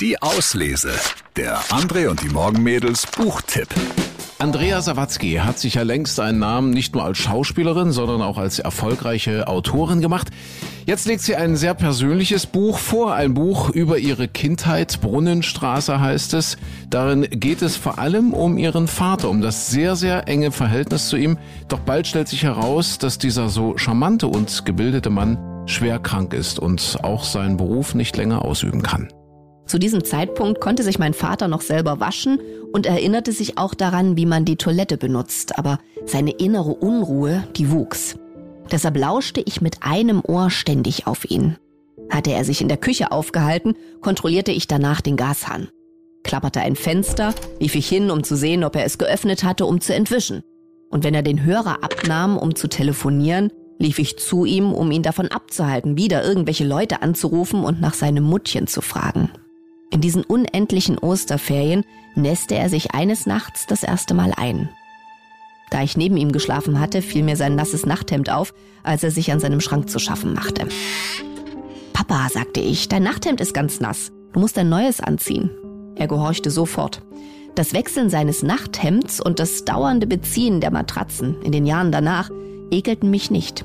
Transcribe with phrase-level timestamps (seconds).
[0.00, 0.92] Die Auslese.
[1.36, 3.68] Der André und die Morgenmädels Buchtipp.
[4.38, 8.60] Andrea Sawatzki hat sich ja längst einen Namen nicht nur als Schauspielerin, sondern auch als
[8.60, 10.28] erfolgreiche Autorin gemacht.
[10.86, 15.02] Jetzt legt sie ein sehr persönliches Buch vor, ein Buch über ihre Kindheit.
[15.02, 16.56] Brunnenstraße heißt es.
[16.88, 21.18] Darin geht es vor allem um ihren Vater, um das sehr, sehr enge Verhältnis zu
[21.18, 21.36] ihm.
[21.68, 25.36] Doch bald stellt sich heraus, dass dieser so charmante und gebildete Mann
[25.66, 29.08] schwer krank ist und auch seinen Beruf nicht länger ausüben kann.
[29.70, 32.40] Zu diesem Zeitpunkt konnte sich mein Vater noch selber waschen
[32.72, 37.70] und erinnerte sich auch daran, wie man die Toilette benutzt, aber seine innere Unruhe, die
[37.70, 38.16] wuchs.
[38.72, 41.56] Deshalb lauschte ich mit einem Ohr ständig auf ihn.
[42.10, 45.68] Hatte er sich in der Küche aufgehalten, kontrollierte ich danach den Gashahn.
[46.24, 49.80] Klapperte ein Fenster, lief ich hin, um zu sehen, ob er es geöffnet hatte, um
[49.80, 50.42] zu entwischen.
[50.90, 55.04] Und wenn er den Hörer abnahm, um zu telefonieren, lief ich zu ihm, um ihn
[55.04, 59.30] davon abzuhalten, wieder irgendwelche Leute anzurufen und nach seinem Muttchen zu fragen.
[59.90, 64.68] In diesen unendlichen Osterferien nässte er sich eines Nachts das erste Mal ein.
[65.70, 69.30] Da ich neben ihm geschlafen hatte, fiel mir sein nasses Nachthemd auf, als er sich
[69.30, 70.66] an seinem Schrank zu schaffen machte.
[71.92, 74.10] Papa, sagte ich, dein Nachthemd ist ganz nass.
[74.32, 75.50] Du musst ein neues anziehen.
[75.96, 77.02] Er gehorchte sofort.
[77.54, 82.30] Das Wechseln seines Nachthemds und das dauernde Beziehen der Matratzen in den Jahren danach
[82.70, 83.64] ekelten mich nicht.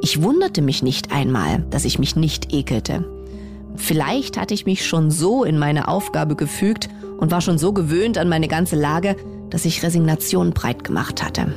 [0.00, 3.04] Ich wunderte mich nicht einmal, dass ich mich nicht ekelte.
[3.76, 8.18] Vielleicht hatte ich mich schon so in meine Aufgabe gefügt und war schon so gewöhnt
[8.18, 9.16] an meine ganze Lage,
[9.50, 11.52] dass ich Resignation breit gemacht hatte.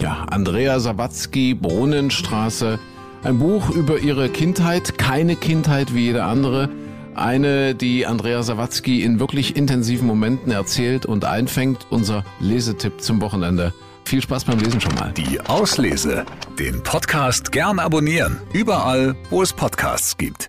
[0.00, 2.78] Ja, Andrea Sawatzki, Brunnenstraße,
[3.22, 6.70] ein Buch über ihre Kindheit, keine Kindheit wie jede andere.
[7.14, 11.86] Eine, die Andrea Sawatzki in wirklich intensiven Momenten erzählt und einfängt.
[11.90, 13.74] Unser Lesetipp zum Wochenende.
[14.10, 15.12] Viel Spaß beim Lesen schon mal.
[15.12, 16.26] Die Auslese.
[16.58, 18.40] Den Podcast gern abonnieren.
[18.52, 20.48] Überall, wo es Podcasts gibt.